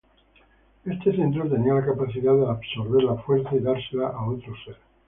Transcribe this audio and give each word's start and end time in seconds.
Este 0.83 1.11
cetro 1.13 1.47
tenía 1.47 1.75
la 1.75 1.85
capacidad 1.85 2.35
de 2.35 2.49
absorber 2.49 3.03
La 3.03 3.17
Fuerza 3.17 3.53
y 3.55 3.59
dársela 3.59 4.07
a 4.07 4.25
otro 4.25 4.51
ser. 4.65 4.75